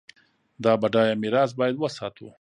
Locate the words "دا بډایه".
0.63-1.15